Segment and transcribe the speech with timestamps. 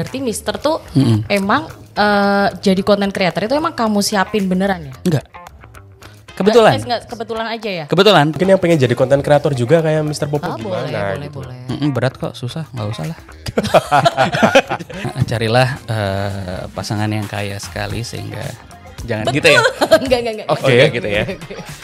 [0.00, 0.80] berarti Mister tuh
[1.26, 4.94] emang eh, jadi konten creator itu emang kamu siapin beneran ya?
[5.04, 5.24] Enggak.
[6.30, 6.72] Kebetulan.
[6.72, 7.84] Nggak- nggak, kebetulan aja ya?
[7.84, 8.24] Kebetulan.
[8.32, 10.24] Mungkin yang pengen jadi konten kreator juga kayak Mr.
[10.24, 11.36] Popo Ah, boleh, gimana boleh, gitu.
[11.36, 11.56] boleh.
[11.68, 13.18] Mm-mm, berat kok, susah, nggak usah lah.
[15.28, 18.40] Carilah eh, pasangan yang kaya sekali sehingga
[19.02, 19.60] jangan gitu ya.
[20.00, 20.48] enggak, enggak, enggak.
[20.48, 21.24] Oke, gitu ya.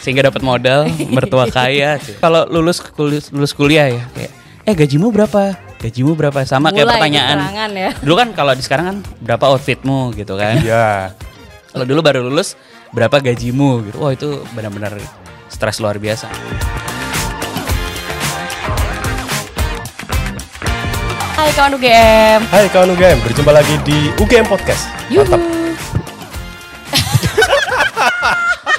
[0.01, 2.01] Sehingga dapat modal, mertua kaya.
[2.17, 4.31] Kalau lulus kul- lulus kuliah ya, kayak
[4.63, 5.53] eh gajimu berapa?
[5.77, 6.41] Gajimu berapa?
[6.41, 7.37] Sama kayak Mulai pertanyaan.
[7.37, 7.89] keterangan ya.
[8.01, 10.57] Dulu kan kalau di sekarang kan berapa outfitmu gitu kan.
[10.57, 11.13] Iya.
[11.69, 12.57] Kalau dulu baru lulus
[12.89, 13.97] berapa gajimu gitu.
[14.01, 14.97] Wah, itu benar-benar
[15.47, 16.25] stres luar biasa.
[21.37, 22.39] Hai kawan UGM.
[22.49, 24.89] Hai kawan UGM, berjumpa lagi di UGM Podcast.
[25.07, 25.37] Mantap.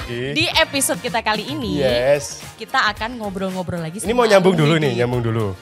[0.03, 0.35] Oke.
[0.35, 2.43] Di episode kita kali ini, Yes.
[2.59, 5.55] kita akan ngobrol-ngobrol lagi Ini mau nyambung dulu nih, nyambung dulu.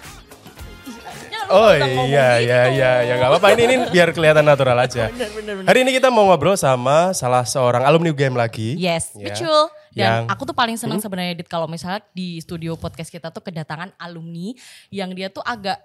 [1.53, 2.47] Oh ngomong iya gitu.
[2.47, 5.07] iya iya ya nggak apa-apa ini ini biar kelihatan natural aja.
[5.07, 5.67] Bener, bener, bener.
[5.67, 8.75] Hari ini kita mau ngobrol sama salah seorang alumni UGM lagi.
[8.75, 9.31] Yes, Ya.
[9.31, 9.71] betul.
[9.91, 10.33] Dan Yang- Hmm?
[10.33, 14.53] aku tuh paling senang sebenarnya Dit kalau misalnya di studio podcast kita tuh kedatangan alumni
[14.89, 15.81] yang dia tuh agak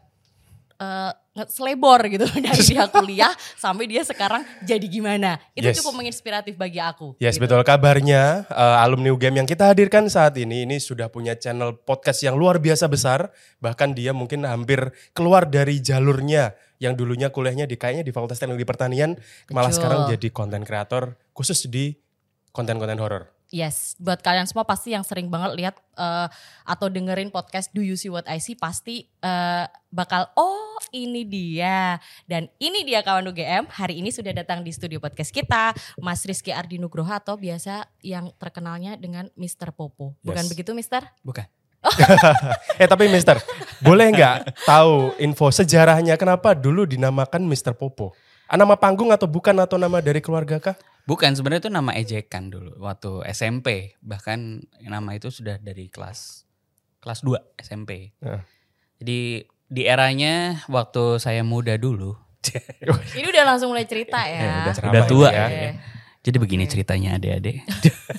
[1.32, 5.40] nge- selebor gitu dari dia kuliah sampai dia sekarang jadi gimana.
[5.52, 5.80] Itu Yes.
[5.80, 7.16] cukup menginspiratif bagi aku.
[7.16, 7.48] Yes gitu.
[7.48, 12.20] betul kabarnya eh, alumni UGM yang kita hadirkan saat ini ini sudah punya channel podcast
[12.22, 17.78] yang luar biasa besar bahkan dia mungkin hampir keluar dari jalurnya yang dulunya kuliahnya di
[17.78, 19.14] kayaknya di Fakultas Teknologi Pertanian
[19.48, 19.78] malah Betul.
[19.78, 21.94] sekarang jadi konten kreator khusus di
[22.50, 23.30] konten-konten horor.
[23.52, 26.28] Yes, buat kalian semua pasti yang sering banget lihat eh,
[26.64, 31.96] atau dengerin podcast Do You See What I See pasti eh, bakal oh ini dia
[32.28, 36.52] dan ini dia kawan UGM hari ini sudah datang di studio podcast kita Mas Rizky
[36.52, 39.72] Ardi Nugroho atau biasa yang terkenalnya dengan Mr.
[39.72, 40.14] Popo.
[40.20, 40.50] Bukan Yes.
[40.52, 41.02] begitu Mister?
[41.24, 41.48] Bukan.
[42.78, 43.42] eh tapi Mister,
[43.82, 48.14] boleh nggak tahu info sejarahnya kenapa dulu dinamakan Mister Popo?
[48.46, 50.76] Ah, nama panggung atau bukan atau nama dari keluarga kah?
[51.08, 53.96] Bukan, sebenarnya itu nama ejekan dulu waktu SMP.
[54.04, 56.44] Bahkan nama itu sudah dari kelas
[57.02, 58.14] kelas 2 SMP.
[58.22, 58.44] Nah.
[59.02, 59.42] Jadi
[59.72, 62.12] di eranya waktu saya muda dulu.
[63.16, 64.40] Ini udah langsung mulai cerita ya.
[64.40, 65.46] Eh, udah udah tua ya.
[65.48, 65.70] ya.
[66.20, 67.64] Jadi begini ceritanya adik-adik.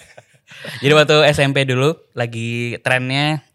[0.81, 3.45] Jadi waktu SMP dulu lagi trennya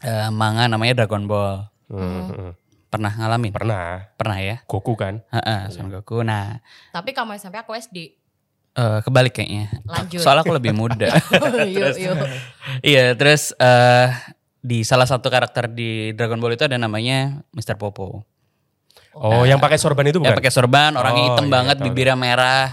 [0.00, 1.68] eh, manga namanya Dragon Ball.
[1.86, 3.52] Hmm, Pernah ngalamin?
[3.52, 4.56] Pernah, Pernah ya?
[4.64, 5.20] Goku kan?
[5.28, 6.22] Heeh, Son Goku.
[6.22, 8.14] Nah, Tapi kamu SMP aku SD.
[8.76, 9.82] eh, kebalik kayaknya.
[9.84, 10.22] Lanjut.
[10.22, 11.08] Soalnya aku lebih muda.
[11.66, 12.16] yuk, yuk.
[12.80, 14.08] Iya, terus eh
[14.66, 17.78] di salah satu karakter di Dragon Ball itu ada namanya Mr.
[17.78, 18.26] Popo.
[19.14, 20.38] Oh, yang pakai sorban itu Yang bukan?
[20.42, 22.68] pakai sorban, orangnya Oh, hitam iya, banget, bibirnya merah.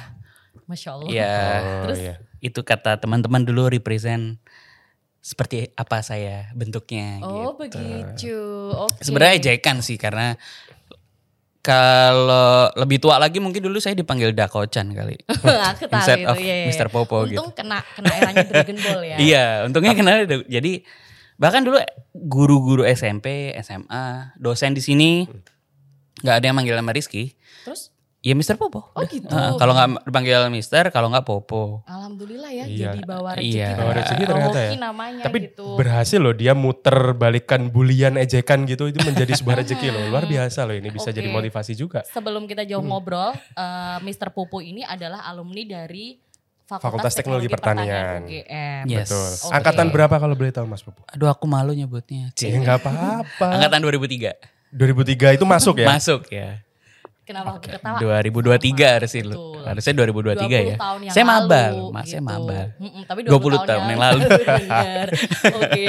[0.65, 1.07] Masya Allah.
[1.07, 1.35] Iya.
[1.37, 1.97] Oh, Terus?
[2.01, 2.15] iya.
[2.41, 4.41] Itu kata teman-teman dulu represent
[5.23, 7.79] seperti apa saya bentuknya Oh gitu.
[7.79, 8.37] begitu.
[8.75, 8.99] Oke.
[8.99, 10.35] Sebenarnya ejekan sih karena
[11.63, 15.15] kalau lebih tua lagi mungkin dulu saya dipanggil Dako-chan kali.
[15.71, 16.55] aku tahu Instead itu of ya.
[16.67, 16.87] Mr.
[16.91, 19.15] Popo Untung kena kena eranya Dragon Ball ya.
[19.15, 20.83] Iya, untungnya kenal jadi
[21.35, 21.77] bahkan dulu
[22.13, 25.25] guru-guru SMP, SMA, dosen di sini
[26.19, 27.33] nggak ada yang manggil nama Rizky.
[27.63, 28.55] Terus Ya Mr.
[28.55, 28.87] Popo.
[28.95, 29.27] Oh, gitu.
[29.27, 31.83] Heeh, kalau nggak dipanggil Mister, kalau nggak Popo.
[31.83, 32.95] alhamdulillah ya Iya.
[32.95, 33.51] jadi bawa rezeki.
[33.51, 33.69] Iya.
[33.75, 34.71] Bawa rezeki ternyata ya.
[34.79, 35.67] Namanya Tapi gitu.
[35.75, 40.03] berhasil loh dia muter balikan bulian ejekan gitu itu menjadi sebuah rezeki loh.
[40.07, 41.19] Luar biasa loh ini bisa Oke.
[41.19, 41.99] jadi motivasi juga.
[42.07, 42.71] Sebelum kita Hmm.
[42.71, 44.31] jauh ngobrol, eh, Mr.
[44.31, 46.15] Popo ini adalah alumni dari
[46.79, 48.21] Fakultas, Fakultas Teknologi Pertanian.
[48.25, 48.83] UGM.
[48.89, 49.09] Yes.
[49.09, 49.31] Betul.
[49.49, 49.53] Oke.
[49.59, 51.01] Angkatan berapa kalau boleh tahu Mas Popo?
[51.09, 52.33] Aduh aku malu nyebutnya.
[52.41, 53.47] Ya nggak apa-apa.
[53.59, 54.73] Angkatan 2003.
[54.73, 55.87] 2003 itu masuk ya?
[55.89, 56.61] Masuk ya.
[57.23, 57.97] Kenapa aku ketawa?
[58.03, 59.55] 2023 harusnya lu.
[59.63, 60.75] Harusnya 2023 ya.
[60.75, 62.27] 20 tahun yang Saya lalu, mabal, Mas, saya gitu.
[62.27, 62.65] mabal.
[62.83, 64.21] Mm-mm, tapi 20 tahun yang lalu.
[65.63, 65.83] Oke.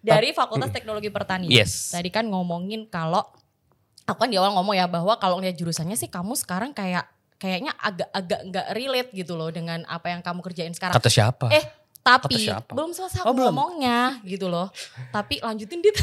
[0.00, 1.48] Dari Fakultas Teknologi Pertanian.
[1.48, 1.92] Yes.
[1.96, 3.24] Tadi kan ngomongin kalau
[4.04, 7.08] aku kan di awal ngomong ya bahwa kalau lihat jurusannya sih kamu sekarang kayak
[7.40, 10.92] kayaknya agak-agak nggak relate gitu loh dengan apa yang kamu kerjain sekarang.
[10.92, 11.48] Kata siapa?
[11.48, 11.64] eh
[12.00, 13.52] tapi belum selesai Oh, belum.
[13.52, 14.68] ngomongnya gitu loh.
[15.08, 15.96] Tapi lanjutin dit.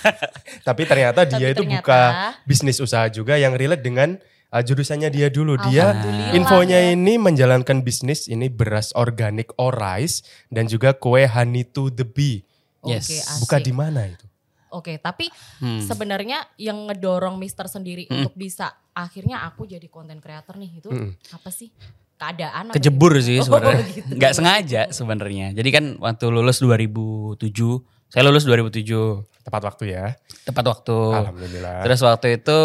[0.68, 2.00] Tapi ternyata dia Tapi itu ternyata- buka
[2.44, 4.16] bisnis usaha juga yang relate dengan
[4.52, 5.56] uh, jurusannya dia dulu.
[5.68, 5.92] Dia
[6.32, 6.92] infonya ya.
[6.92, 12.44] ini menjalankan bisnis ini beras organik Orice dan juga kue honey to the bee.
[12.84, 13.08] Yes.
[13.08, 14.24] Oke, Buka di mana itu?
[14.74, 15.78] Oke, tapi Hmm.
[15.78, 21.14] sebenarnya yang ngedorong Mister sendiri untuk bisa akhirnya aku jadi konten creator nih itu Mm.
[21.30, 21.70] apa sih?
[22.14, 23.26] Keadaan Kejebur gitu?
[23.26, 23.86] sih Oh, sebenarnya.
[23.92, 24.06] gitu.
[24.12, 25.46] Nggak sengaja sebenarnya.
[25.50, 30.14] Jadi kan waktu lulus 2007, saya lulus 2007 Tepat waktu ya.
[30.42, 30.94] tepat waktu.
[30.94, 31.82] Alhamdulillah.
[31.82, 32.58] Terus waktu itu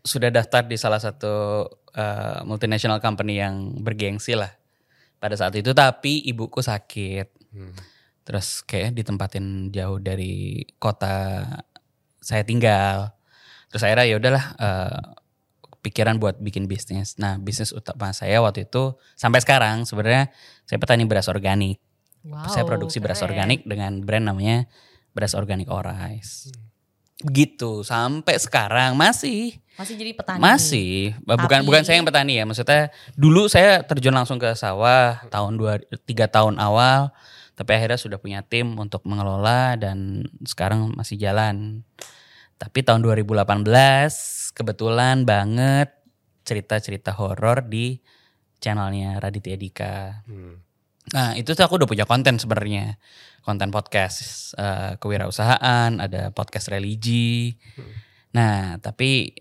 [0.00, 4.50] sudah daftar di salah satu uh, multinational company yang bergengsi lah
[5.16, 5.70] pada saat itu.
[5.70, 7.26] Tapi ibuku sakit.
[7.52, 7.72] Hmm.
[8.24, 11.42] Terus kayak ditempatin jauh dari kota
[12.20, 13.16] saya tinggal.
[13.72, 15.00] Terus akhirnya ya udahlah uh,
[15.78, 17.16] kepikiran buat bikin bisnis.
[17.16, 20.28] Nah, bisnis utama saya waktu itu sampai sekarang sebenarnya
[20.68, 21.80] saya petani beras organik.
[22.20, 23.32] Wow, saya produksi beras keren.
[23.32, 24.68] organik dengan brand namanya
[25.10, 26.52] Beras Organic Orais.
[27.20, 30.40] Begitu sampai sekarang masih Masih jadi petani.
[30.40, 35.20] masih bukan Tapi- bukan saya yang petani ya maksudnya dulu saya terjun langsung ke sawah
[35.28, 37.08] tahun dua tiga tahun awal
[37.58, 41.86] tapi akhirnya sudah punya tim untuk mengelola dan sekarang masih jalan
[42.60, 43.64] tapi tahun 2018
[44.52, 45.94] kebetulan banget
[46.44, 48.00] cerita-cerita horor di
[48.60, 50.60] channelnya Raditya Dika Hmm.
[51.10, 53.00] Nah itu tuh aku udah punya konten sebenarnya
[53.40, 57.56] konten podcast eh, kewirausahaan, ada podcast religi.
[58.36, 59.32] Nah tapi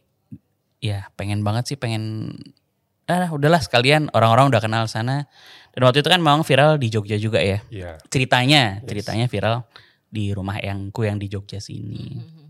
[0.80, 2.34] ya pengen banget sih pengen
[3.10, 5.26] ah udahlah sekalian orang-orang udah kenal sana.
[5.70, 7.98] Dan waktu itu kan memang viral di Jogja juga ya Iya.
[8.08, 8.86] ceritanya, Yes.
[8.86, 9.66] ceritanya viral
[10.08, 12.18] di rumah eyangku yang di Jogja sini.
[12.18, 12.46] Mhm.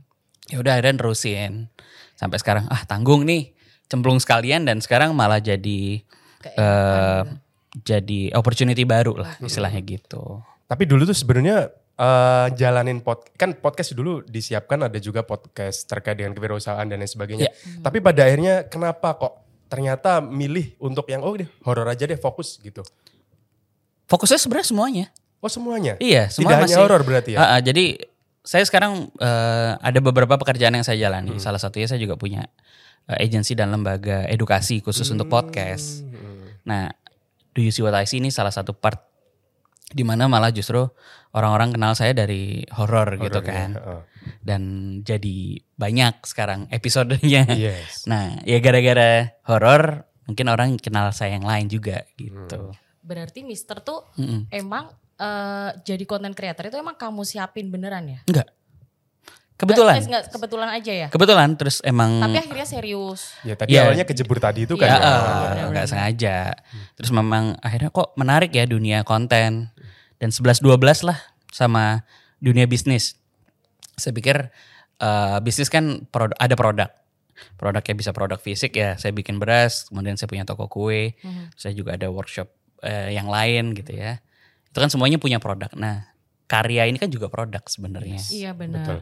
[0.50, 1.67] Ya udah akhirnya nerusin
[2.15, 3.56] sampai sekarang ah tanggung nih
[3.88, 6.03] cemplung sekalian dan sekarang malah jadi
[6.39, 7.35] Kayak eh gitu.
[7.85, 10.39] jadi opportunity baru lah istilahnya gitu.
[10.65, 11.69] Tapi dulu tuh sebenarnya
[12.00, 17.12] eh, jalanin pod kan podcast dulu disiapkan ada juga podcast terkait dengan kewirausahaan dan lain
[17.12, 17.51] sebagainya.
[17.51, 17.83] Iya.
[17.83, 19.33] Tapi pada akhirnya kenapa kok
[19.69, 22.81] ternyata milih untuk yang oh deh horor aja deh fokus gitu.
[24.10, 25.06] Fokusnya sebenarnya semuanya.
[25.39, 25.94] Oh semuanya.
[26.01, 26.75] Iya, semua Tidak masih.
[26.75, 27.39] hanya horor berarti ya.
[27.39, 28.01] Ah, ah, jadi
[28.42, 31.38] saya sekarang eh, ada beberapa pekerjaan yang saya jalani.
[31.38, 31.42] Hmm.
[31.42, 32.50] Salah satunya saya juga punya
[33.07, 36.01] eh, agensi dan lembaga edukasi khusus untuk podcast.
[36.04, 36.57] Hmm.
[36.65, 36.89] Nah,
[37.54, 39.08] Do You See What I See ini salah satu part
[39.89, 40.86] di mana malah justru
[41.31, 43.69] orang-orang kenal saya dari horor gitu Horor ya, kan.
[43.74, 44.01] heeh.
[44.39, 44.62] Dan
[45.01, 45.38] jadi
[45.74, 47.45] banyak sekarang episodenya.
[47.51, 48.06] Yes.
[48.12, 52.69] Nah, ya gara-gara horor mungkin orang kenal saya yang lain juga gitu.
[53.01, 54.45] Berarti Mister tuh Mm-mm.
[54.50, 58.21] emang eh, jadi konten creator itu emang kamu siapin beneran ya?
[58.25, 58.53] Enggak.
[59.59, 60.00] Kebetulan.
[60.00, 61.07] Eh, enggak, kebetulan aja ya.
[61.12, 63.36] Kebetulan terus emang Tapi akhirnya serius.
[63.44, 63.91] Ya tadi Iya.
[63.91, 64.88] awalnya kejebur tadi itu kan.
[64.88, 64.95] ya, ya.
[64.95, 65.68] eh, benar-benar.
[65.75, 66.38] nggak sengaja.
[66.95, 69.75] Terus memang akhirnya kok menarik ya dunia konten.
[70.19, 71.18] Dan 11-12 lah
[71.50, 72.04] sama
[72.38, 73.16] dunia bisnis.
[73.95, 74.51] Saya pikir
[75.00, 76.92] eh, bisnis kan prod- ada produk.
[77.56, 79.00] Produknya bisa produk fisik ya.
[79.00, 81.16] Saya bikin beras, kemudian saya punya toko kue.
[81.24, 81.56] Mhm.
[81.56, 82.51] Saya juga ada workshop
[82.83, 84.19] eh, yang lain gitu ya.
[84.69, 85.71] Itu kan semuanya punya produk.
[85.80, 86.12] Nah,
[86.50, 88.19] karya ini kan juga produk sebenarnya.
[88.30, 88.83] Iya benar.
[88.83, 89.00] Betul.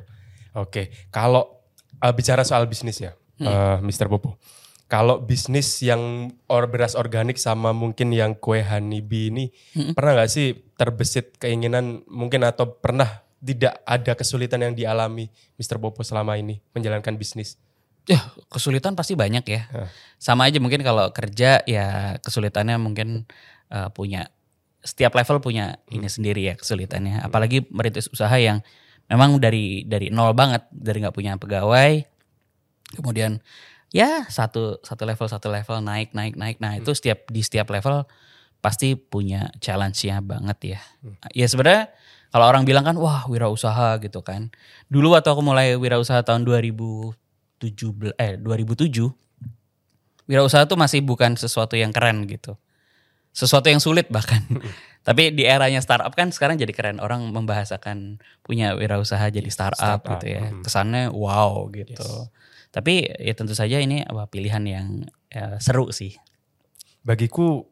[0.57, 1.63] Oke, kalau
[2.01, 4.09] uh, bicara soal bisnis ya, uh, Mr.
[4.09, 4.41] Popo.
[4.87, 9.45] Kalau bisnis yang or beras organik sama mungkin yang kue honeybee ini,
[9.91, 15.27] pernah nggak sih terbesit keinginan mungkin atau pernah tidak ada kesulitan yang dialami
[15.59, 15.77] Mr.
[15.77, 17.59] Popo selama ini menjalankan bisnis?
[18.07, 19.61] Ya, kesulitan pasti banyak ya.
[19.67, 19.91] Hah.
[20.15, 23.27] Sama aja mungkin kalau kerja ya kesulitannya mungkin
[23.67, 24.31] eh, punya
[24.79, 27.27] setiap level punya ini sendiri ya kesulitannya.
[27.27, 28.63] Apalagi merintis usaha yang
[29.11, 32.07] memang dari dari nol banget, dari nggak punya pegawai.
[32.95, 33.43] Kemudian
[33.91, 36.57] ya satu satu level satu level naik naik naik.
[36.59, 38.03] Nah, itu setiap di setiap level
[38.59, 40.81] pasti punya challenge-nya banget ya.
[41.31, 41.93] Ya sebenarnya
[42.33, 44.51] kalau orang bilang kan wah wirausaha gitu kan.
[44.91, 49.27] Dulu waktu aku mulai wirausaha tahun 2017 eh 2007
[50.27, 52.59] wirausaha tuh masih bukan sesuatu yang keren gitu.
[53.31, 54.43] Sesuatu yang sulit bahkan.
[55.03, 60.11] Tapi di eranya startup kan sekarang jadi keren orang membahasakan punya wirausaha jadi startup, startup,
[60.19, 60.43] gitu ya.
[60.51, 60.63] mhm.
[60.63, 62.03] Kesannya wow gitu.
[62.03, 62.29] Yes.
[62.71, 64.87] Tapi ya tentu saja ini apa pilihan yang
[65.31, 66.13] ya, seru sih.
[67.07, 67.65] Bagiku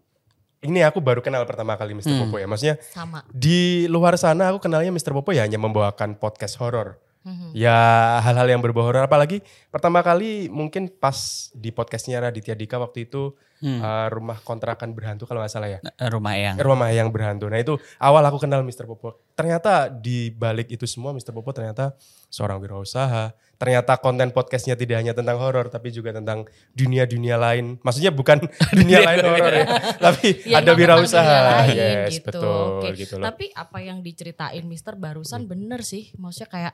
[0.66, 2.16] ini aku baru kenal pertama kali Mr.
[2.16, 2.22] Hmm.
[2.26, 2.48] Popo ya.
[2.50, 3.22] Maksudnya Sama.
[3.30, 5.14] di luar sana aku kenalnya Mr.
[5.14, 6.98] Popo ya hanya membawakan podcast horor.
[7.26, 7.58] Mhm.
[7.58, 7.74] Ya
[8.22, 13.34] hal-hal yang berbau horor apalagi pertama kali mungkin pas di podcastnya Raditya Dika waktu itu
[13.56, 13.80] Hmm.
[13.80, 15.80] uh, rumah kontrakan berhantu kalau nggak salah ya.
[15.80, 17.48] Nah, Rumah yang Eh, Rumah yang berhantu.
[17.48, 18.84] Nah itu awal aku kenal Mr.
[18.84, 19.16] Popo.
[19.34, 21.32] Ternyata di balik itu semua Mr.
[21.32, 21.96] Popo ternyata
[22.28, 23.32] seorang wirausaha.
[23.56, 26.44] Ternyata konten podcastnya tidak hanya tentang horor tapi juga tentang
[26.76, 27.80] dunia-dunia lain.
[27.80, 28.44] Maksudnya bukan
[28.80, 29.66] dunia lain horor ya,
[30.12, 31.72] tapi Ya, ada wirausaha.
[31.72, 32.28] Yes, gitu.
[32.30, 32.88] betul Oke.
[33.00, 33.26] gitu loh.
[33.32, 36.12] Tapi apa yang diceritain Mister barusan bener sih.
[36.20, 36.74] Maksudnya kayak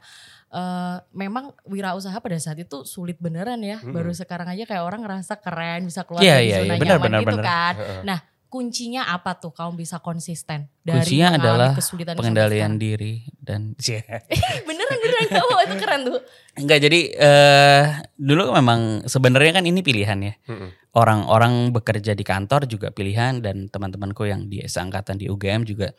[0.50, 3.78] eh, memang wirausaha pada saat itu sulit beneran ya.
[3.80, 3.94] Mm-mm.
[3.94, 6.80] Baru sekarang aja kayak orang ngerasa keren bisa keluar Iya, dari iya, zona iya.
[6.82, 7.46] Benar, nyaman benar, gitu benar.
[7.46, 7.74] kan.
[8.04, 8.20] Nah
[8.52, 13.72] kuncinya apa tuh kamu bisa konsisten dari kuncinya adalah kesulitan pengendalian diri dan
[14.68, 16.20] beneran beneran kamu itu keren tuh.
[16.60, 17.84] enggak jadi eh
[18.20, 20.36] dulu memang sebenarnya kan ini pilihan ya.
[20.92, 25.96] Orang-orang bekerja di kantor juga pilihan dan teman-temanku yang di seangkatan di UGM juga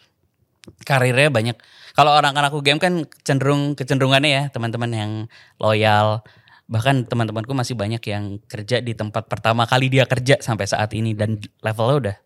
[0.85, 1.56] karirnya banyak.
[1.97, 5.12] Kalau orang anak UGM kan cenderung kecenderungannya ya teman-teman yang
[5.56, 6.21] loyal.
[6.68, 11.16] Bahkan teman-temanku masih banyak yang kerja di tempat pertama kali dia kerja sampai saat ini
[11.16, 12.16] dan levelnya udah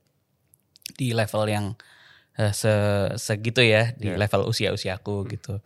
[0.94, 1.66] di level yang
[2.36, 2.70] eh, se
[3.16, 4.20] segitu ya di Iya.
[4.20, 5.58] level usia-usiaku gitu.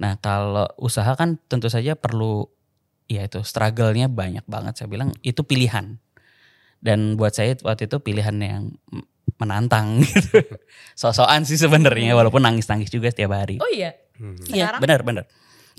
[0.00, 2.48] Nah kalau usaha kan tentu saja perlu
[3.06, 4.80] ya itu struggle-nya banyak banget.
[4.80, 6.00] Saya bilang itu pilihan.
[6.78, 8.70] Dan buat saya waktu itu pilihan yang
[9.36, 10.40] menantang gitu.
[11.00, 13.58] So-soan sih sebenarnya walaupun nangis-nangis juga setiap hari.
[13.58, 13.94] Oh iya.
[14.48, 14.80] Iya, Sekarang?
[14.82, 15.24] benar benar.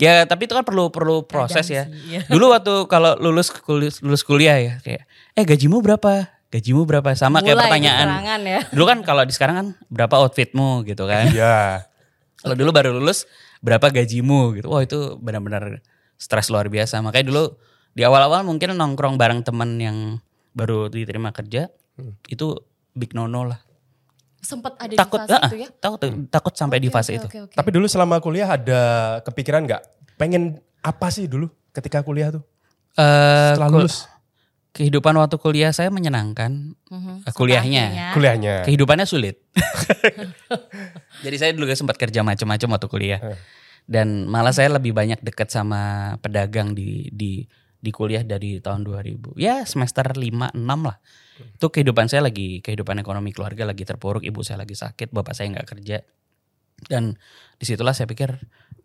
[0.00, 1.84] Ya, tapi itu kan perlu perlu proses ya.
[1.84, 2.20] Kadang sih, iya.
[2.24, 6.24] Dulu waktu kalau lulus kuliah, lulus kuliah ya kayak eh gajimu berapa?
[6.50, 7.14] Gajimu berapa?
[7.14, 7.98] Sama kayak Mulai pertanyaan.
[8.04, 8.60] kekurangan ya.
[8.68, 11.30] Dulu kan kalau di sekarang kan berapa outfitmu gitu kan.
[11.30, 11.86] Iya.
[12.36, 13.30] Kalau dulu baru lulus
[13.60, 14.66] berapa gajimu gitu.
[14.66, 15.78] Wah itu benar-benar
[16.16, 16.98] stres luar biasa.
[17.00, 17.44] Makanya dulu
[17.90, 19.96] di awal-awal mungkin nongkrong bareng teman yang
[20.50, 21.70] baru diterima kerja
[22.26, 22.46] itu
[22.92, 23.60] big nono lah.
[24.40, 25.68] Sempat ada Takut, di fase ah, itu ya.
[25.70, 27.26] takut, takut sampai di Oke, fase oke, itu.
[27.28, 27.54] oke, oke.
[27.54, 28.80] Tapi dulu selama kuliah ada
[29.20, 29.82] kepikiran nggak?
[30.16, 32.42] Pengen apa sih dulu ketika kuliah tuh?
[32.96, 34.09] Eh, Setelah kul- lulus
[34.70, 36.78] kehidupan waktu kuliah saya menyenangkan.
[36.90, 37.84] Mhm, Eh, kuliahnya.
[37.90, 38.06] setelahnya.
[38.14, 38.54] kuliahnya.
[38.66, 39.42] Kehidupannya sulit.
[41.24, 43.20] Jadi saya dulu sempat kerja macam-macam waktu kuliah.
[43.22, 43.38] Eh.
[43.90, 47.42] Dan malah saya lebih banyak dekat sama pedagang di di
[47.80, 49.34] di kuliah dari tahun 2000.
[49.40, 51.00] Ya semester 5 6 lah.
[51.40, 55.48] Itu kehidupan saya lagi kehidupan ekonomi keluarga lagi terpuruk, ibu saya lagi sakit, bapak saya
[55.56, 56.04] nggak kerja.
[56.84, 57.16] Dan
[57.56, 58.30] di situlah saya pikir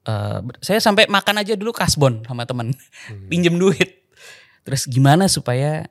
[0.08, 2.72] eh, saya sampai makan aja dulu kasbon sama temen,
[3.32, 4.05] pinjem duit.
[4.66, 5.86] Terus gimana supaya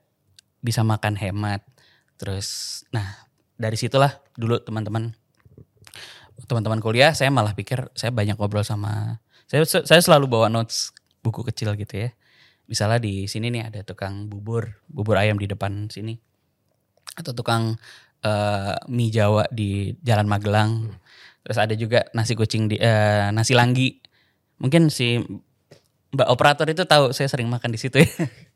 [0.59, 1.62] bisa makan hemat.
[2.19, 5.14] Terus nah dari situlah dulu teman-teman
[6.50, 10.90] teman-teman kuliah saya malah pikir saya banyak ngobrol sama saya saya selalu bawa notes
[11.23, 12.11] buku kecil gitu ya.
[12.64, 16.16] Misalnya di sini nih ada tukang bubur, bubur ayam di depan sini.
[17.14, 17.76] Atau tukang
[18.25, 20.90] eh, mie Jawa di Jalan Magelang.
[21.45, 24.00] Terus ada juga nasi kucing di eh, nasi langgi.
[24.59, 25.21] Mungkin si
[26.14, 28.09] Mbak operator itu tahu saya sering makan di situ ya.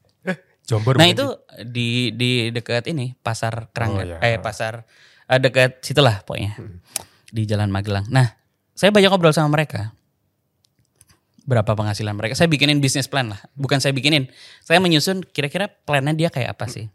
[0.69, 1.01] Jombor.
[1.01, 1.25] Nah itu
[1.65, 4.17] di di dekat ini pasar Oh, Keranggan, iya.
[4.21, 4.85] eh pasar
[5.25, 6.61] eh, dekat situlah pokoknya
[7.29, 8.05] di Jalan Magelang.
[8.09, 8.37] Nah
[8.73, 9.97] saya banyak ngobrol sama mereka.
[11.49, 12.37] Berapa penghasilan mereka?
[12.37, 13.41] Saya bikinin bisnis plan lah.
[13.57, 14.29] Bukan saya bikinin,
[14.61, 16.93] saya menyusun kira-kira plannya dia kayak apa sih.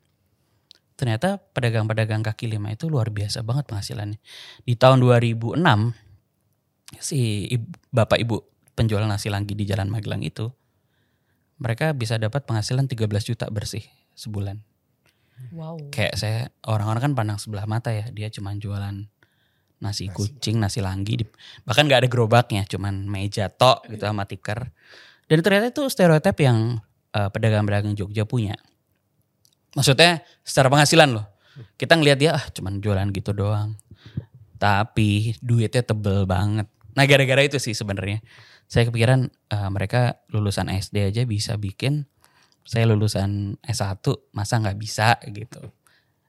[0.93, 4.21] Ternyata pedagang-pedagang kaki lima itu luar biasa banget penghasilannya.
[4.61, 5.57] Di tahun 2006
[7.01, 8.45] si ibu- bapak ibu
[8.77, 10.53] penjual nasi langgi di Jalan Magelang itu
[11.63, 13.87] mereka bisa dapat penghasilan 13 juta bersih
[14.19, 14.59] sebulan.
[15.55, 15.79] Wow.
[15.95, 19.07] Kayak saya orang-orang kan pandang sebelah mata ya, dia cuma jualan
[19.79, 21.23] nasi kucing, nasi langgi,
[21.63, 24.71] bahkan nggak ada gerobaknya, cuman meja tok gitu sama tikar.
[25.27, 26.83] Dan ternyata itu stereotip yang
[27.15, 28.55] eh, pedagang-pedagang Jogja punya.
[29.73, 31.25] Maksudnya secara penghasilan loh.
[31.79, 33.75] Kita ngelihat dia ah cuman jualan gitu doang.
[34.59, 36.69] Tapi duitnya tebel banget.
[36.93, 38.21] Nah gara-gara itu sih sebenarnya.
[38.65, 42.05] Saya kepikiran eh, mereka lulusan SD aja bisa bikin.
[42.63, 43.99] Saya lulusan S1
[44.31, 45.73] masa nggak bisa gitu.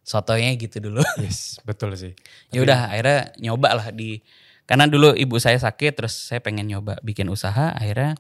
[0.03, 1.01] Sotonya gitu dulu.
[1.23, 2.13] Yes, betul sih.
[2.53, 4.21] ya udah akhirnya nyoba lah di
[4.65, 8.17] karena dulu ibu saya sakit terus saya pengen nyoba bikin usaha akhirnya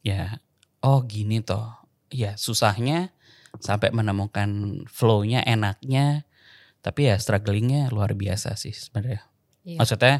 [0.00, 0.40] ya
[0.80, 1.68] oh gini toh
[2.08, 3.12] ya susahnya
[3.60, 4.48] sampai menemukan
[4.88, 6.24] flow-nya enaknya
[6.80, 9.24] tapi ya strugglingnya luar biasa sih sebenarnya
[9.66, 9.82] Iya.
[9.82, 10.16] maksudnya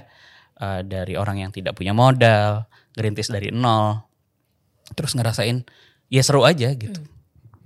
[0.57, 4.01] eh, dari orang yang tidak punya modal ngerintis dari nol
[4.93, 5.67] terus ngerasain
[6.07, 7.03] ya seru aja gitu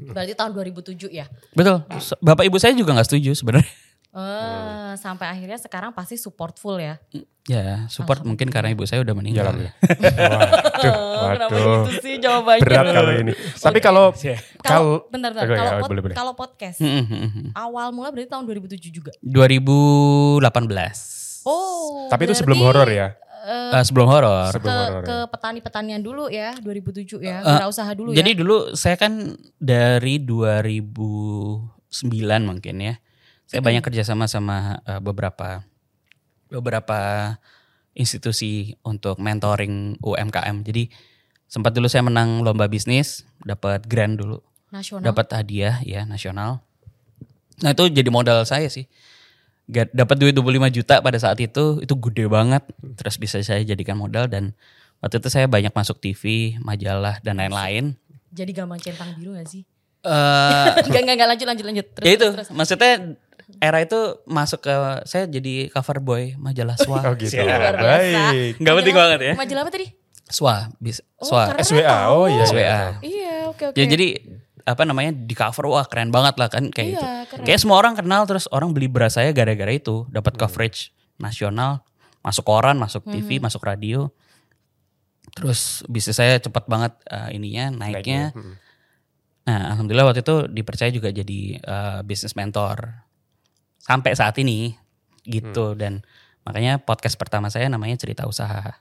[0.00, 1.28] Berarti tahun 2007 ya.
[1.52, 1.85] betul
[2.18, 3.68] bapak ibu saya juga nggak setuju sebenarnya
[4.11, 6.99] Eh, sampai akhirnya sekarang pasti support full ya.
[7.47, 9.70] ya support mungkin karena ibu saya udah meninggal ya.
[10.82, 11.87] Waduh, Oh, kenapa waduh.
[11.87, 12.59] gitu sih jawabannya?
[12.59, 13.32] Berat kalau ini.
[13.54, 14.35] Tapi kalau Kalau
[14.66, 16.16] kalau bentar bentar kalau ya, pod- boleh, boleh.
[16.18, 19.14] kalau podcast Mm, awal mula berarti tahun 2007 juga.
[19.23, 20.42] 2018
[21.42, 22.06] Oh.
[22.06, 23.16] tapi itu sebelum horor ya.
[23.40, 24.52] eh, Eh, sebelum horor.
[24.52, 25.26] Sebelum ke, horor ke ya.
[25.26, 28.38] petani-petanian dulu ya 2007 ya, Eh, wirausaha dulu Jadi ya.
[28.38, 31.64] dulu saya kan dari 2009
[32.42, 32.94] mungkin ya.
[33.44, 35.64] Saya banyak kerjasama sama beberapa
[36.47, 37.35] beberapa
[37.92, 40.62] institusi untuk mentoring UMKM.
[40.62, 40.87] Jadi
[41.47, 44.38] sempat dulu saya menang lomba bisnis, dapat grant dulu,
[44.70, 45.02] Nasional.
[45.02, 46.62] dapat hadiah ya nasional.
[47.59, 48.87] Nah itu jadi modal saya sih.
[49.70, 52.66] Dapat duit 25 juta pada saat itu, itu gede banget.
[52.98, 54.52] Terus bisa saya jadikan modal dan
[54.98, 57.94] waktu itu saya banyak masuk TV, majalah dan lain-lain.
[58.30, 59.62] Jadi gampang centang biru gak sih?
[60.00, 61.86] Eh Enggak enggak enggak lanjut lanjut lanjut.
[61.92, 62.56] Terus, ya itu, terus, terus.
[62.56, 62.92] maksudnya
[63.58, 64.72] era itu masuk ke
[65.04, 67.02] saya jadi cover boy majalah Swa.
[67.04, 67.36] Oh gitu.
[67.36, 67.78] Biasa.
[67.78, 68.52] Baik.
[68.62, 69.32] Nggak penting banget ya.
[69.36, 69.86] Majalah apa tadi?
[70.30, 71.50] Swa, bis, Oh, Swa.
[71.50, 71.96] karena SWA.
[72.14, 72.44] Oh iya.
[72.46, 72.62] SWA.
[72.62, 72.78] iya.
[73.02, 73.76] Iya, oke oke.
[73.76, 74.08] Ya jadi
[74.72, 77.06] apa namanya di cover wah keren banget lah kan kayak Iya, gitu.
[77.34, 77.44] keren.
[77.46, 80.42] Kayak semua orang kenal terus orang beli beras saya gara-gara itu dapat Hmm.
[80.42, 81.82] coverage nasional,
[82.20, 83.46] masuk koran, masuk TV, Hmm.
[83.46, 84.08] masuk radio.
[85.30, 88.32] Terus bisnis saya cepat banget eh, ininya naiknya.
[88.32, 88.54] Hmm.
[89.40, 93.06] Nah, alhamdulillah waktu itu dipercaya juga jadi eh, bisnis mentor
[93.78, 94.74] sampai saat ini
[95.22, 96.02] gitu dan
[96.42, 98.80] makanya podcast pertama saya namanya cerita usaha.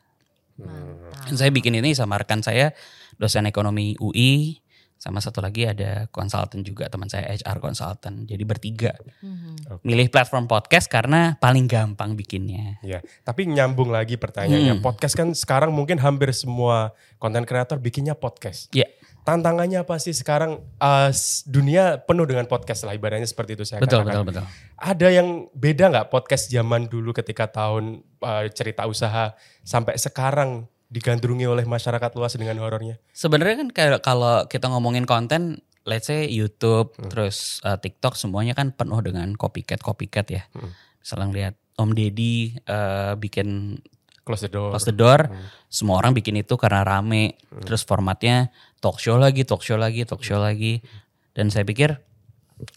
[0.59, 1.27] Mantap.
[1.27, 2.75] Dan saya bikin ini sama rekan saya
[3.15, 4.59] dosen ekonomi UI
[4.99, 8.27] sama satu lagi ada konsultan juga teman saya HR konsultan.
[8.27, 8.91] Jadi bertiga.
[9.23, 9.79] Mhm.
[9.87, 12.83] Milih platform podcast karena paling gampang bikinnya.
[12.83, 14.77] Ya, tapi nyambung lagi pertanyaannya.
[14.77, 14.83] Hmm.
[14.83, 18.67] Podcast kan sekarang mungkin hampir semua konten kreator bikinnya podcast.
[18.75, 18.91] Iya.
[19.23, 21.11] Tantangannya apa sih sekarang uh,
[21.47, 24.25] dunia penuh dengan podcast lah ibaratnya seperti itu saya Betul katakan.
[24.27, 24.45] betul betul.
[24.79, 29.31] Ada yang beda nggak podcast zaman dulu ketika tahun uh, cerita usaha
[29.63, 32.97] sampai sekarang digandrungi oleh masyarakat luas dengan horornya?
[33.13, 37.09] Sebenarnya kan kayak kalau kita ngomongin konten, let's say YouTube, Hmm.
[37.13, 40.43] terus uh, TikTok semuanya kan penuh dengan copycat copycat ya.
[40.57, 40.73] Hmm.
[40.99, 43.79] Misalnya lihat Om Deddy uh, bikin
[44.25, 44.69] Close the door.
[44.69, 45.45] Close the Door, Hmm.
[45.73, 47.33] semua orang bikin itu karena rame.
[47.65, 50.85] Terus formatnya talk show lagi, talk show lagi, talk show lagi.
[51.33, 51.97] Dan saya pikir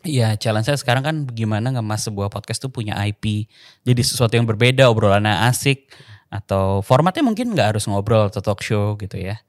[0.06, 3.50] ya challenge saya sekarang kan gimana ngemas sebuah podcast tuh punya IP.
[3.84, 5.92] Jadi sesuatu yang berbeda, obrolannya asik.
[6.32, 9.44] Atau formatnya mungkin nggak harus ngobrol atau talk show gitu ya.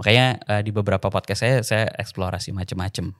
[0.00, 3.12] Makanya eh, di beberapa podcast saya, saya eksplorasi macem-macem.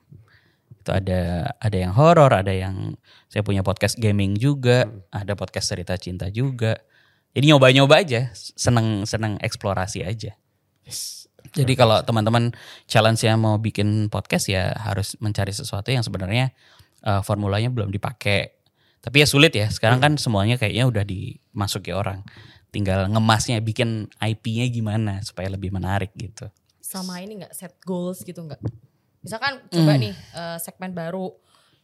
[0.80, 2.96] Itu ada ada yang horor, ada yang
[3.28, 6.80] saya punya podcast gaming juga, ada podcast cerita cinta juga.
[7.36, 10.32] Jadi nyoba-nyoba aja, seneng seneng eksplorasi aja.
[10.88, 11.28] Yes.
[11.52, 12.54] Jadi kalau teman-teman
[12.88, 16.54] challenge-nya mau bikin podcast ya harus mencari sesuatu yang sebenarnya
[17.04, 18.56] uh, formulanya belum dipakai.
[19.02, 19.66] Tapi ya sulit ya.
[19.68, 22.22] Sekarang kan semuanya kayaknya udah dimasuki orang.
[22.72, 26.48] Tinggal ngemasnya, bikin IP-nya gimana supaya lebih menarik gitu.
[26.80, 28.58] Sama ini nggak set goals gitu nggak?
[29.20, 30.02] Misalkan coba Hmm.
[30.02, 31.30] nih eh, segmen baru,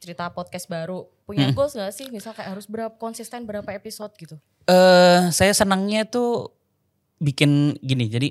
[0.01, 1.55] cerita podcast baru, punya Hmm.
[1.55, 2.09] goals nggak sih?
[2.09, 4.41] Misal kayak harus berapa konsisten berapa episode gitu?
[4.65, 6.53] eh saya senangnya tuh
[7.17, 8.09] bikin gini.
[8.09, 8.29] Jadi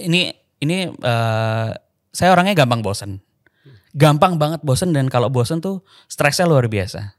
[0.00, 1.70] ini ini eh
[2.10, 3.20] saya orangnya gampang bosen.
[3.92, 7.16] Gampang banget bosen dan kalau bosen tuh stresnya luar biasa.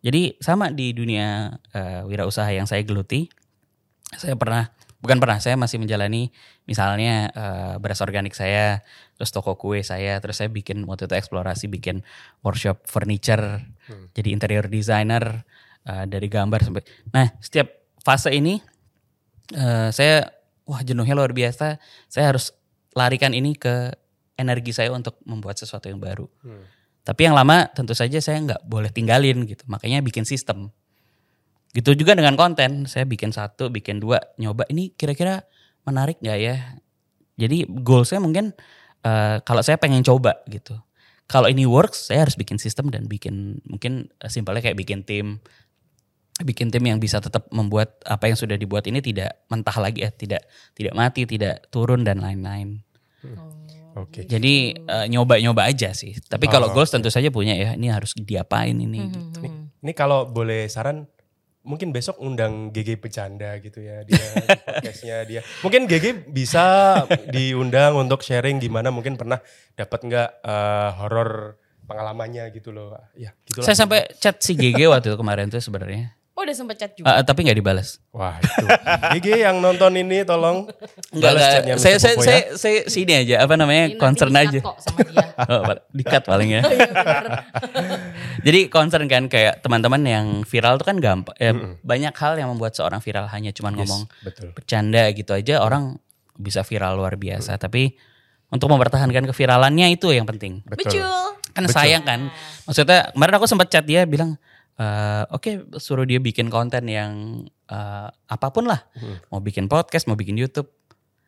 [0.00, 3.26] Jadi sama di dunia eh, wirausaha yang saya geluti,
[4.16, 6.32] saya pernah bukan pernah saya masih menjalani
[6.64, 8.82] misalnya eh, beras organik saya,
[9.14, 12.02] terus toko kue saya, terus saya bikin waktu itu eksplorasi bikin
[12.42, 13.62] workshop furniture,
[14.16, 15.46] jadi interior designer
[15.86, 16.82] eh, dari gambar sampai.
[17.14, 17.70] Nah setiap
[18.02, 18.58] fase ini
[19.54, 20.32] eh, saya
[20.66, 21.78] wah jenuhnya luar biasa.
[22.10, 22.52] Saya harus
[22.92, 23.94] larikan ini ke
[24.36, 26.26] energi saya untuk membuat sesuatu yang baru.
[26.44, 26.66] Hmm.
[27.06, 29.62] Tapi yang lama tentu saja saya nggak boleh tinggalin gitu.
[29.70, 30.74] Makanya bikin sistem.
[31.76, 32.88] Gitu juga dengan konten.
[32.88, 35.44] Saya bikin satu, bikin dua, nyoba ini kira-kira
[35.84, 36.56] menarik nggak ya?
[37.36, 38.56] Jadi goal saya mungkin
[39.04, 40.72] eh, kalau saya pengen coba gitu.
[41.28, 45.36] Kalau ini works, saya harus bikin sistem dan bikin mungkin eh, simpelnya kayak bikin tim,
[46.40, 50.08] bikin tim yang bisa tetap membuat apa yang sudah dibuat ini tidak mentah lagi ya,
[50.08, 52.80] tidak tidak mati, tidak turun dan lain-lain.
[53.36, 53.52] Oh,
[53.96, 54.28] Oke.
[54.28, 56.12] Jadi eh, nyoba-nyoba aja sih.
[56.20, 57.76] Tapi kalau Oh, goals tentu saja punya ya.
[57.76, 59.00] Ini harus diapain ini.
[59.00, 59.40] Mhm, gitu.
[59.44, 59.80] mhm.
[59.80, 61.08] Ini kalau boleh saran,
[61.66, 65.40] mungkin besok undang GG Bercanda gitu ya dia di podcastnya dia.
[65.66, 66.64] Mungkin GG bisa
[67.28, 69.42] diundang untuk sharing gimana mungkin pernah
[69.74, 72.94] dapat nggak eh, horor pengalamannya gitu loh.
[73.18, 76.14] Ya, gitu Saya sampai chat si GG waktu itu kemarin tuh sebenarnya.
[76.36, 77.16] Oh udah sempet chat juga.
[77.16, 77.96] Eh, tapi nggak dibalas.
[78.12, 78.64] Wah itu.
[79.16, 80.68] GG yang nonton ini tolong
[81.10, 82.54] Enggak, balas chatnya saya, saya, Popo saya, ya.
[82.60, 84.60] saya sini aja apa namanya Ini concern aja.
[84.60, 85.25] Kok sama dia.
[85.36, 86.62] Oh, dikat paling ya.
[86.64, 86.88] Oh, iya.
[88.40, 91.36] Jadi concern kan kayak teman-teman yang viral tuh kan gampang.
[91.36, 94.48] ya, Banyak hal yang membuat seorang viral hanya cuman Yes, ngomong betul.
[94.56, 96.00] bercanda gitu aja orang
[96.36, 97.56] bisa viral luar biasa.
[97.56, 97.92] Tapi
[98.48, 100.62] untuk mempertahankan keviralannya itu yang penting.
[100.64, 101.02] Betul.
[101.52, 101.74] Kan Betul.
[101.74, 102.28] sayang kan.
[102.64, 104.36] Maksudnya kemarin aku sempat chat dia bilang
[104.76, 107.12] eh, oke suruh dia bikin konten yang
[107.66, 108.84] eh, apa pun lah.
[108.94, 109.18] Hmm.
[109.28, 110.68] Mau bikin podcast, mau bikin YouTube.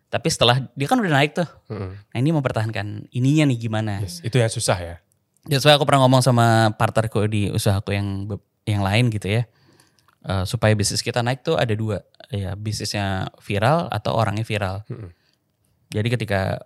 [0.08, 1.48] Tapi setelah dia kan udah naik tuh.
[1.68, 1.92] Mm-mm.
[1.92, 4.00] Nah ini mempertahankan ininya nih gimana.
[4.00, 4.96] Yes, itu yang susah ya.
[5.48, 8.24] Ya soalnya aku pernah ngomong sama partnerku di usahaku yang
[8.64, 9.44] yang lain gitu ya.
[10.24, 12.00] Eh, supaya bisnis kita naik tuh ada dua.
[12.32, 14.84] Ya bisnisnya viral atau orangnya viral.
[14.88, 15.12] Mm-mm.
[15.92, 16.60] Jadi ketika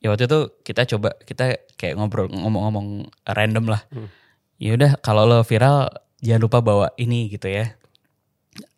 [0.00, 3.82] ya waktu itu kita coba kita kayak ngobrol ngomong-ngomong random lah.
[3.88, 4.12] Hmm.
[4.60, 7.72] Ya udah kalau lo viral jangan lupa bawa ini gitu ya.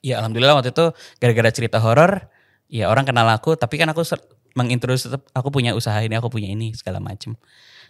[0.03, 0.91] Ya alhamdulillah waktu itu
[1.23, 2.27] gara-gara cerita horor
[2.69, 4.25] ya orang kenal aku tapi kan aku ser-
[4.57, 7.39] mengintroduce tetap aku punya usaha ini aku punya ini segala macem.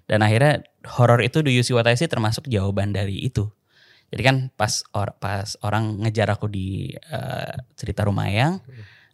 [0.08, 0.64] Dan akhirnya
[0.96, 3.48] horor itu do you see what I see termasuk jawaban dari itu.
[4.08, 8.56] Jadi kan pas or, pas orang ngejar aku di eh, cerita Rumayang,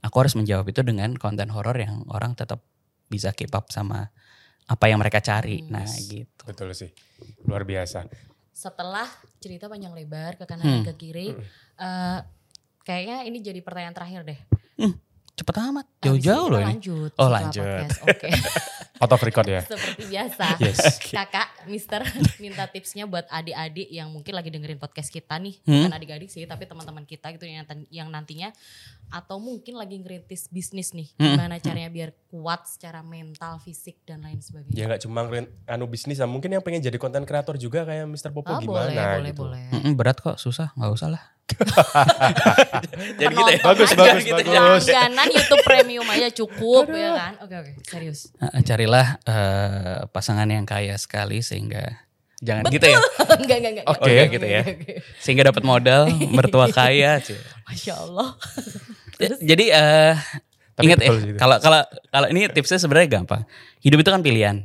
[0.06, 2.62] aku harus menjawab itu dengan konten horor yang orang tetap
[3.10, 4.14] bisa keep up sama
[4.70, 5.66] apa yang mereka cari.
[5.66, 6.42] Nah, gitu.
[6.46, 6.94] Betul sih.
[7.50, 8.06] Luar biasa.
[8.54, 9.10] Setelah
[9.42, 10.84] cerita panjang lebar ke kanan Hmm.
[10.86, 11.34] ke kiri,
[11.78, 12.18] eh,
[12.86, 14.40] kayaknya ini jadi pertanyaan terakhir deh.
[14.78, 14.94] Hmm.
[15.34, 15.86] Cepet amat.
[15.98, 16.78] Jauh-jauh loh ini.
[16.78, 17.12] Lanjut.
[17.18, 17.90] Oh, lanjut.
[18.06, 18.30] Oke.
[19.02, 19.66] Out of record ya.
[19.66, 20.46] Seperti biasa.
[20.62, 20.78] Yes.
[21.18, 22.06] Kakak, Mister
[22.38, 25.58] minta tipsnya buat adik-adik yang mungkin lagi dengerin podcast kita nih.
[25.66, 25.90] Hmm.
[25.90, 28.54] Bukan adik-adik sih, tapi teman-teman kita gitu yang, yang nantinya
[29.10, 31.10] atau mungkin lagi ngerintis bisnis nih.
[31.18, 31.34] Hmm.
[31.34, 34.78] Gimana caranya biar kuat secara mental, fisik dan lain sebagainya.
[34.78, 35.26] Ya nggak cuma
[35.66, 38.30] anu bisnis, mungkin yang pengen jadi konten kreator juga kayak Mr.
[38.30, 39.42] Popo Ah, gimana boleh, boleh, gitu.
[39.42, 39.64] boleh.
[39.74, 41.33] Mm-mm, berat kok, susah, nggak usah lah.
[43.20, 43.60] Jadi gitu ya?
[43.60, 44.42] Bagus, Aja bagus, gitu.
[44.42, 44.84] bagus.
[44.88, 47.32] Langganan YouTube Premium aja cukup ya kan.
[47.44, 48.32] Oke, oke, serius.
[48.64, 52.04] Carilah eh, pasangan yang kaya sekali sehingga
[52.40, 52.98] jangan gitu ya.
[53.40, 53.86] enggak, enggak, enggak.
[53.92, 54.62] Oke, enggak, gitu ya.
[54.64, 54.98] enggak, enggak.
[55.20, 56.02] Sehingga dapat modal,
[56.32, 57.20] mertua kaya.
[57.68, 58.28] Masya Allah.
[59.50, 60.14] Jadi eh
[60.74, 61.80] Tapi ingat ya, betul kalau kalau
[62.10, 63.46] kalau ini tipsnya sebenarnya gampang.
[63.78, 64.56] Hidup itu kan pilihan.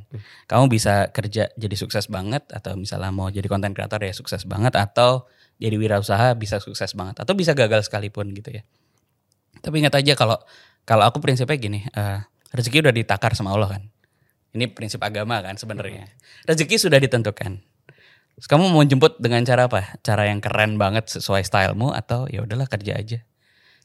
[0.49, 4.73] Kamu bisa kerja jadi sukses banget atau misalnya mau jadi konten kreator ya sukses banget
[4.73, 8.63] atau jadi wirausaha bisa sukses banget atau bisa gagal sekalipun gitu ya.
[9.59, 10.39] Tapi ingat aja kalau
[10.87, 12.23] kalau aku prinsipnya gini, eh,
[12.55, 13.83] rezeki udah ditakar sama Allah kan.
[14.55, 16.09] Ini prinsip agama kan sebenarnya.
[16.49, 17.61] Rezeki sudah ditentukan.
[18.39, 19.99] Terus kamu mau jemput dengan cara apa?
[20.01, 23.19] Cara yang keren banget sesuai stylemu atau ya udahlah kerja aja.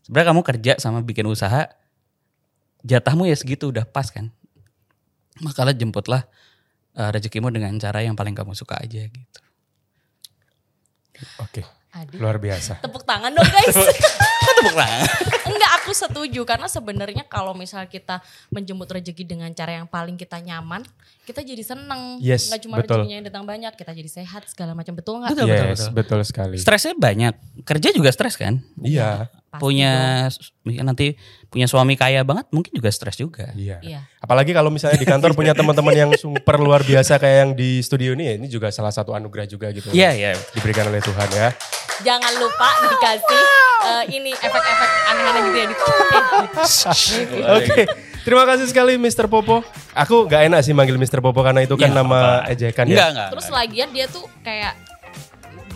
[0.06, 1.68] Sebenarnya kamu kerja sama bikin usaha
[2.86, 4.30] jatahmu ya segitu udah pas kan.
[5.42, 6.30] Makalah jemputlah
[6.94, 9.33] eh, rezekimu dengan cara yang paling kamu suka aja gitu.
[11.42, 11.62] Oke,
[11.94, 12.18] Adik.
[12.18, 12.78] luar biasa.
[12.84, 13.76] Tepuk tangan dong guys.
[14.58, 15.06] Tepuk tangan.
[15.46, 18.18] Enggak aku setuju karena sebenarnya kalau misal kita
[18.50, 20.82] menjemput rezeki dengan cara yang paling kita nyaman,
[21.24, 22.20] kita jadi seneng.
[22.20, 23.00] Yes, Enggak cuma betul.
[23.00, 25.32] rezekinya yang datang banyak, kita jadi sehat segala macam betul nggak?
[25.32, 25.92] Betul, betul, yes, betul.
[25.96, 26.56] betul sekali.
[26.60, 27.34] Stresnya banyak.
[27.64, 28.60] Kerja juga stres kan?
[28.84, 29.92] Iya, Pasti punya
[30.82, 31.14] nanti
[31.46, 33.54] punya suami kaya banget mungkin juga stres juga.
[33.54, 33.78] iya.
[33.80, 34.02] Iya.
[34.18, 38.12] Apalagi kalau misalnya di kantor punya teman-teman yang super luar biasa kayak yang di studio
[38.18, 39.94] ini, ya, ini juga salah satu anugerah juga gitu.
[39.94, 40.30] Iya, iya.
[40.52, 41.48] Diberikan oleh Tuhan ya.
[42.02, 43.42] Jangan lupa dikasih
[43.84, 45.76] eh, ini efek-efek aneh-aneh gitu ya di
[47.54, 47.80] Oke,
[48.24, 49.26] terima kasih sekali Mr.
[49.26, 49.60] Popo.
[49.92, 51.20] Aku gak enak sih manggil Mr.
[51.20, 52.50] Popo karena itu kan Ya, nama apa-apa.
[52.50, 53.12] ejekan Enggak, ya.
[53.12, 53.28] enggak.
[53.30, 53.58] Terus enggak.
[53.60, 54.74] lagian dia tuh kayak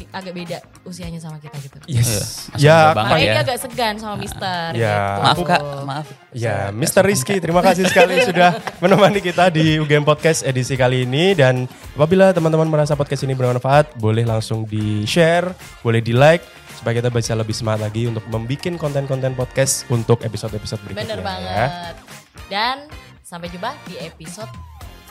[0.09, 1.77] agak beda usianya sama kita gitu.
[1.85, 2.49] Yes.
[2.49, 3.29] Masih Ya, muda banget Makanya ya.
[3.31, 4.69] dia agak segan sama Mister.
[4.73, 4.89] Ya.
[4.89, 5.21] gitu.
[5.21, 6.07] Maaf Kak, maaf.
[6.33, 7.03] Ya, Mr.
[7.05, 11.37] Rizky, terima kasih sekali sudah menemani kita di UGM Podcast edisi kali ini.
[11.37, 15.53] Dan apabila teman-teman merasa podcast ini bermanfaat, boleh langsung di-share,
[15.85, 16.41] boleh di-like,
[16.73, 21.05] supaya kita bisa lebih semangat lagi untuk membuat konten-konten podcast untuk episode-episode berikutnya.
[21.05, 22.18] Bener ya.
[22.49, 22.89] Dan
[23.21, 24.51] sampai jumpa di episode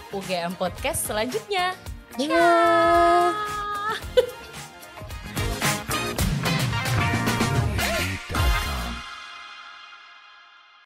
[0.09, 1.77] UGM Podcast selanjutnya.
[2.17, 3.33] Ciao.